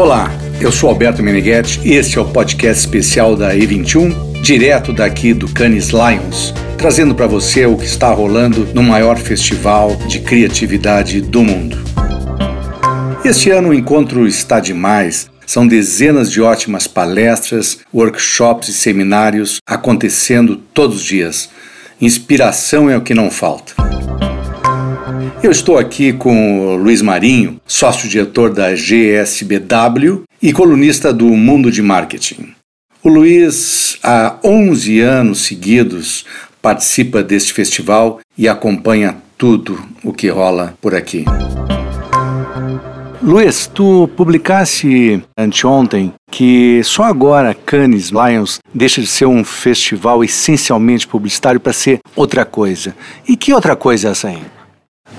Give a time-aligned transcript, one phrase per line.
[0.00, 0.32] Olá,
[0.62, 5.46] eu sou Alberto Meneghetti e este é o podcast especial da E21, direto daqui do
[5.46, 11.42] Cannes Lions, trazendo para você o que está rolando no maior festival de criatividade do
[11.42, 11.76] mundo.
[13.26, 15.28] Este ano o encontro está demais.
[15.46, 21.50] São dezenas de ótimas palestras, workshops e seminários acontecendo todos os dias.
[22.00, 23.79] Inspiração é o que não falta.
[25.42, 31.82] Eu estou aqui com o Luiz Marinho, sócio-diretor da GSBW e colunista do Mundo de
[31.82, 32.54] Marketing.
[33.02, 36.24] O Luiz, há 11 anos seguidos,
[36.60, 41.24] participa deste festival e acompanha tudo o que rola por aqui.
[43.22, 51.06] Luiz, tu publicaste anteontem que só agora Cannes Lions deixa de ser um festival essencialmente
[51.06, 52.94] publicitário para ser outra coisa.
[53.28, 54.42] E que outra coisa é essa aí?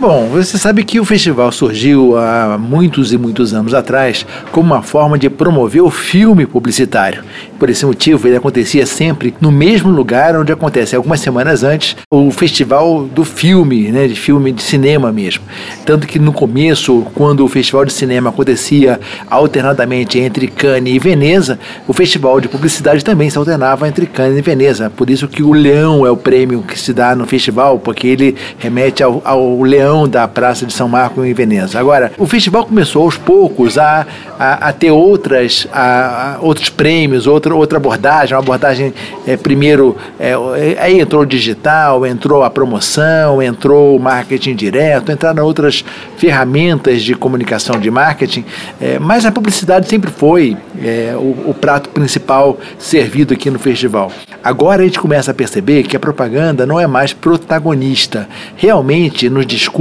[0.00, 4.82] Bom, você sabe que o festival surgiu há muitos e muitos anos atrás como uma
[4.82, 7.22] forma de promover o filme publicitário.
[7.56, 12.32] Por esse motivo, ele acontecia sempre no mesmo lugar onde acontece algumas semanas antes o
[12.32, 15.44] festival do filme, né, de filme de cinema mesmo.
[15.84, 18.98] Tanto que no começo, quando o festival de cinema acontecia
[19.30, 24.42] alternadamente entre Cannes e Veneza, o festival de publicidade também se alternava entre Cannes e
[24.42, 24.90] Veneza.
[24.90, 28.34] Por isso que o Leão é o prêmio que se dá no festival, porque ele
[28.58, 31.78] remete ao, ao Leão da Praça de São Marco em Veneza.
[31.78, 34.06] Agora, o festival começou aos poucos a,
[34.38, 38.94] a, a ter outras, a, outros prêmios, outra, outra abordagem, uma abordagem
[39.26, 40.34] é, primeiro, é,
[40.78, 45.84] aí entrou o digital, entrou a promoção, entrou o marketing direto, entraram outras
[46.16, 48.44] ferramentas de comunicação de marketing,
[48.80, 54.10] é, mas a publicidade sempre foi é, o, o prato principal servido aqui no festival.
[54.42, 58.28] Agora a gente começa a perceber que a propaganda não é mais protagonista.
[58.56, 59.71] Realmente, nos discursos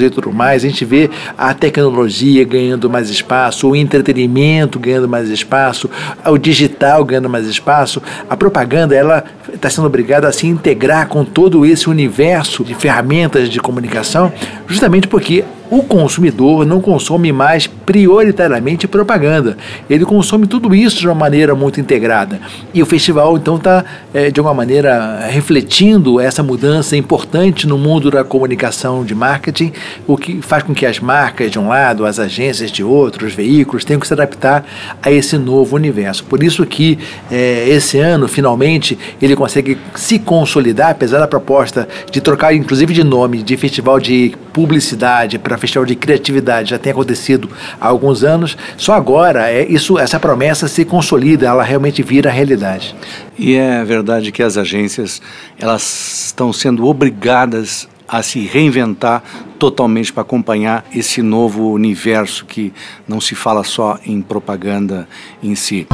[0.00, 5.28] e tudo mais, a gente vê a tecnologia ganhando mais espaço, o entretenimento ganhando mais
[5.28, 5.90] espaço,
[6.24, 8.02] o digital ganhando mais espaço.
[8.28, 13.48] A propaganda ela está sendo obrigada a se integrar com todo esse universo de ferramentas
[13.48, 14.32] de comunicação,
[14.66, 19.56] justamente porque o consumidor não consome mais prioritariamente propaganda.
[19.88, 22.40] Ele consome tudo isso de uma maneira muito integrada.
[22.74, 28.10] E o festival, então, está, é, de alguma maneira, refletindo essa mudança importante no mundo
[28.10, 29.72] da comunicação de marketing,
[30.06, 33.32] o que faz com que as marcas, de um lado, as agências de outro, os
[33.32, 34.64] veículos, tenham que se adaptar
[35.00, 36.24] a esse novo universo.
[36.24, 36.98] Por isso que
[37.30, 43.04] é, esse ano, finalmente, ele consegue se consolidar, apesar da proposta de trocar, inclusive, de
[43.04, 47.48] nome de festival de publicidade para festival de criatividade já tem acontecido
[47.80, 52.94] há alguns anos, só agora é isso, essa promessa se consolida, ela realmente vira realidade.
[53.38, 55.20] E é verdade que as agências
[55.58, 59.22] elas estão sendo obrigadas a se reinventar
[59.58, 62.72] totalmente para acompanhar esse novo universo que
[63.06, 65.08] não se fala só em propaganda
[65.40, 65.86] em si.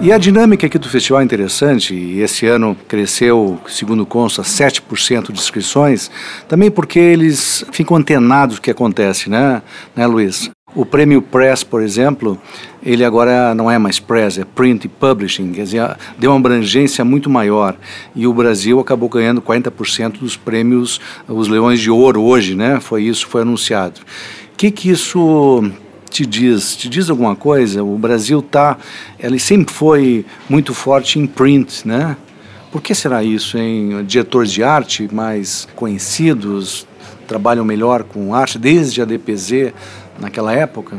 [0.00, 5.32] E a dinâmica aqui do festival é interessante, e esse ano cresceu, segundo consta, 7%
[5.32, 6.10] de inscrições,
[6.48, 9.62] também porque eles ficam antenados do que acontece, né,
[9.94, 10.50] né Luiz?
[10.74, 12.38] O prêmio Press, por exemplo,
[12.82, 17.04] ele agora não é mais Press, é Print e Publishing, quer dizer, deu uma abrangência
[17.04, 17.74] muito maior.
[18.14, 22.80] E o Brasil acabou ganhando 40% dos prêmios, os Leões de Ouro hoje, né?
[22.80, 24.00] Foi isso, foi anunciado.
[24.52, 25.72] O que que isso
[26.08, 26.76] te diz?
[26.76, 27.82] Te diz alguma coisa?
[27.82, 28.76] O Brasil tá,
[29.18, 32.16] ele sempre foi muito forte em print, né?
[32.70, 34.04] Por que será isso, hein?
[34.06, 36.86] Diretores de arte mais conhecidos
[37.26, 39.72] trabalham melhor com arte desde a DPZ
[40.18, 40.96] naquela época?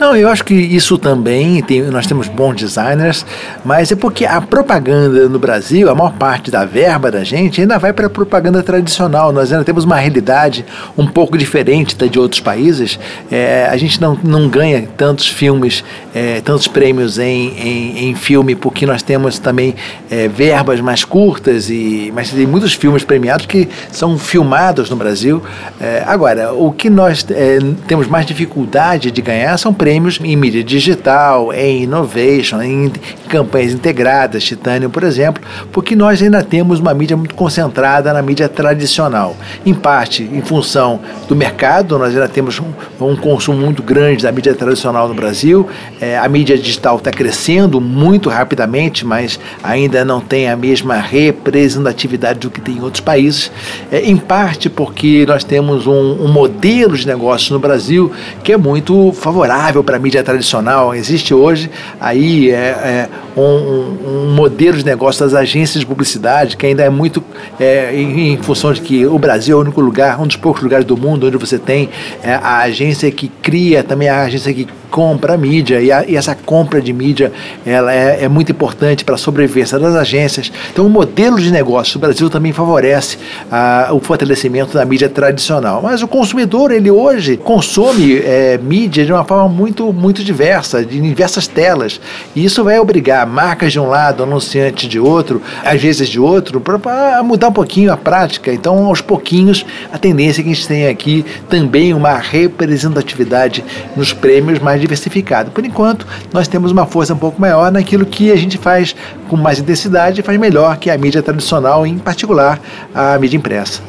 [0.00, 3.26] Não, eu acho que isso também, tem, nós temos bons designers,
[3.62, 7.78] mas é porque a propaganda no Brasil, a maior parte da verba da gente ainda
[7.78, 9.32] vai para a propaganda tradicional.
[9.32, 10.64] Nós ainda temos uma realidade
[10.96, 12.98] um pouco diferente da de outros países.
[13.30, 18.54] É, a gente não, não ganha tantos filmes, é, tantos prêmios em, em, em, filme,
[18.54, 19.74] porque nós temos também
[20.10, 25.42] é, verbas mais curtas, e, mas tem muitos filmes premiados que são filmados no Brasil.
[25.78, 30.62] É, agora, o que nós é, temos mais dificuldade de ganhar são prêmios em mídia
[30.62, 32.92] digital, em innovation, em
[33.28, 35.42] campanhas integradas, Titânio, por exemplo,
[35.72, 39.34] porque nós ainda temos uma mídia muito concentrada na mídia tradicional.
[39.66, 42.66] Em parte, em função do mercado, nós ainda temos um,
[43.04, 45.68] um consumo muito grande da mídia tradicional no Brasil.
[46.00, 52.38] É, a mídia digital está crescendo muito rapidamente, mas ainda não tem a mesma representatividade
[52.38, 53.50] do que tem em outros países.
[53.90, 58.12] É, em parte porque nós temos um, um modelo de negócio no Brasil
[58.44, 60.92] que é muito favorável para a mídia tradicional.
[60.92, 61.70] Existe hoje
[62.00, 66.90] aí é, é um, um, modelo de negócio das agências de publicidade que ainda é
[66.90, 67.22] muito
[67.60, 70.62] é, em, em, função de que o Brasil é o único lugar, um dos poucos
[70.62, 71.88] lugares do mundo onde você tem
[72.24, 76.34] é, a agência que cria, também a agência que compra mídia e, a, e essa
[76.34, 77.32] compra de mídia
[77.64, 80.52] ela é, é muito importante para a sobrevivência das agências.
[80.70, 83.16] Então, o modelo de negócio do Brasil também favorece
[83.50, 85.80] a, o fortalecimento da mídia tradicional.
[85.82, 91.00] Mas o consumidor, ele hoje consome é, mídia de uma forma muito, muito diversa, de
[91.00, 91.98] diversas telas.
[92.36, 97.22] E isso vai obrigar marcas de um lado, anunciantes de outro, agências de outro, para
[97.22, 98.52] mudar um pouquinho a prática.
[98.52, 103.64] Então, aos pouquinhos, a tendência é que a gente tenha aqui também uma representatividade
[103.96, 105.50] nos prêmios mais diversificada.
[105.50, 108.94] Por enquanto, nós temos uma força um pouco maior naquilo que a gente faz
[109.28, 112.60] com mais intensidade e faz melhor que a mídia tradicional, em particular
[112.94, 113.80] a mídia impressa.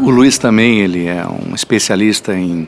[0.00, 2.66] O Luiz também, ele é um especialista em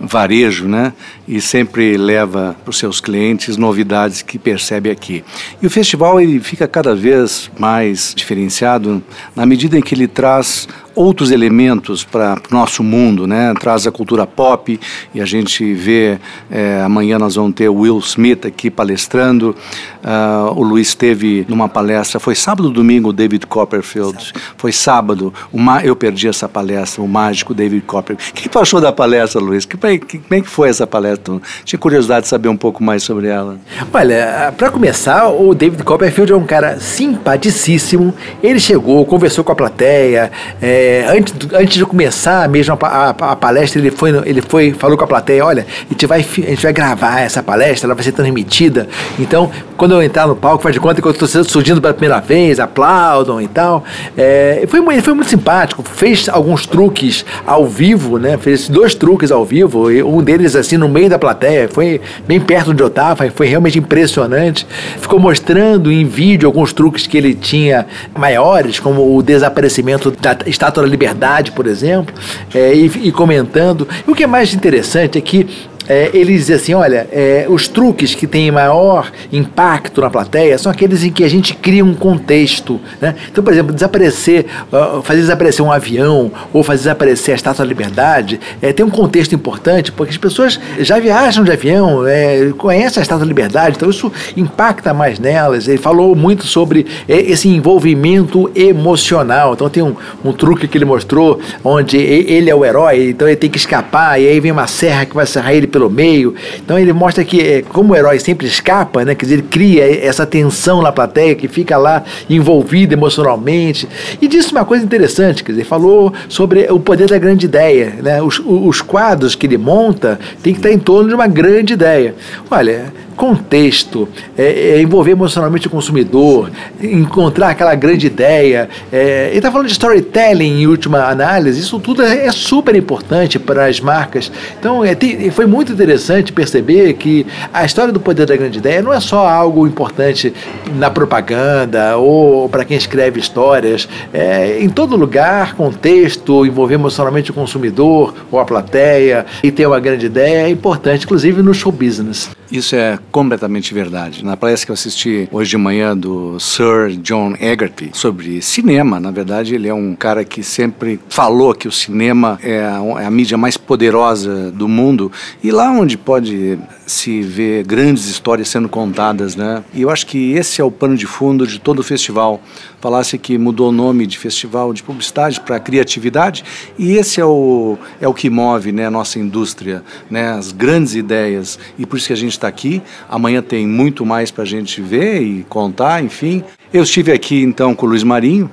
[0.00, 0.92] varejo, né?
[1.26, 5.24] E sempre leva para os seus clientes novidades que percebe aqui.
[5.60, 9.02] E o festival ele fica cada vez mais diferenciado
[9.34, 13.54] na medida em que ele traz outros elementos para o nosso mundo, né?
[13.60, 14.78] Traz a cultura pop
[15.14, 16.18] e a gente vê
[16.50, 19.54] é, amanhã nós vamos ter o Will Smith aqui palestrando.
[20.02, 24.12] Uh, o Luiz esteve numa palestra, foi sábado ou domingo o David Copperfield?
[24.12, 24.40] Sábado.
[24.56, 25.34] Foi sábado.
[25.52, 28.32] Uma, eu perdi essa palestra, o mágico David Copperfield.
[28.32, 29.64] O que, que tu achou da palestra, Luiz?
[29.64, 31.40] Que, que, como é que foi essa palestra?
[31.64, 33.56] Tinha curiosidade de saber um pouco mais sobre ela.
[33.92, 38.12] Olha, para começar, o David Copperfield é um cara simpaticíssimo.
[38.42, 40.32] Ele chegou, conversou com a plateia.
[40.60, 44.72] É, é, antes, antes de começar mesmo a, a, a, palestra, ele foi, ele foi,
[44.72, 47.94] falou com a plateia, olha, a gente, vai, a gente vai gravar essa palestra, ela
[47.94, 48.88] vai ser transmitida.
[49.18, 52.20] Então, quando eu entrar no palco, faz de conta que eu estou surgindo pela primeira
[52.20, 53.84] vez, aplaudam e tal.
[54.16, 58.38] É, foi, ele foi muito simpático, fez alguns truques ao vivo, né?
[58.38, 62.70] Fez dois truques ao vivo, um deles assim no meio da plateia, foi bem perto
[62.70, 64.66] onde eu estava, foi realmente impressionante.
[64.98, 67.86] Ficou mostrando em vídeo alguns truques que ele tinha
[68.16, 72.14] maiores, como o desaparecimento da estátua da Liberdade, por exemplo,
[72.54, 73.86] é, e, e comentando.
[74.06, 75.46] E o que é mais interessante é que
[75.88, 80.70] é, ele diz assim: olha, é, os truques que têm maior impacto na plateia são
[80.70, 82.80] aqueles em que a gente cria um contexto.
[83.00, 83.14] Né?
[83.30, 87.68] Então, por exemplo, desaparecer, uh, fazer desaparecer um avião ou fazer desaparecer a Estátua da
[87.68, 93.00] Liberdade é, tem um contexto importante, porque as pessoas já viajam de avião, é, conhecem
[93.00, 95.68] a Estátua da Liberdade, então isso impacta mais nelas.
[95.68, 99.54] Ele falou muito sobre é, esse envolvimento emocional.
[99.54, 99.94] Então, tem um,
[100.24, 104.20] um truque que ele mostrou onde ele é o herói, então ele tem que escapar,
[104.20, 106.34] e aí vem uma serra que vai serrar ele pelo meio.
[106.56, 110.04] Então ele mostra que é, como o herói sempre escapa, né, quer dizer, ele cria
[110.04, 113.88] essa tensão na plateia que fica lá envolvido emocionalmente.
[114.20, 118.22] E disse uma coisa interessante, quer dizer, falou sobre o poder da grande ideia, né?
[118.22, 122.14] Os, os quadros que ele monta tem que estar em torno de uma grande ideia.
[122.50, 124.08] Olha, contexto,
[124.38, 128.68] é, é envolver emocionalmente o consumidor, encontrar aquela grande ideia.
[128.92, 133.36] É, ele está falando de storytelling em última análise, isso tudo é, é super importante
[133.36, 134.30] para as marcas.
[134.58, 138.80] Então, é, tem, foi muito interessante perceber que a história do poder da grande ideia
[138.80, 140.32] não é só algo importante
[140.74, 143.88] na propaganda ou para quem escreve histórias.
[144.12, 149.80] É, em todo lugar, contexto, envolver emocionalmente o consumidor ou a plateia e ter uma
[149.80, 152.30] grande ideia é importante, inclusive no show business.
[152.50, 154.24] Isso é completamente verdade.
[154.24, 159.10] Na palestra que eu assisti hoje de manhã do Sir John Egerty sobre cinema, na
[159.10, 163.10] verdade, ele é um cara que sempre falou que o cinema é a, é a
[163.10, 169.36] mídia mais poderosa do mundo e lá onde pode se ver grandes histórias sendo contadas,
[169.36, 169.62] né?
[169.74, 172.40] E eu acho que esse é o pano de fundo de todo o festival.
[172.80, 176.44] Falasse que mudou o nome de festival de publicidade para criatividade
[176.78, 180.94] e esse é o é o que move, né, a nossa indústria, né, as grandes
[180.94, 182.82] ideias e por isso que a gente está aqui.
[183.08, 186.42] Amanhã tem muito mais para a gente ver e contar, enfim.
[186.72, 188.50] Eu estive aqui então com o Luiz Marinho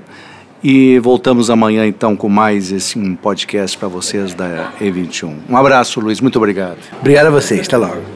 [0.64, 5.34] e voltamos amanhã então com mais esse podcast para vocês da E21.
[5.50, 6.78] Um abraço, Luiz, muito obrigado.
[7.00, 8.15] Obrigado a vocês, até logo.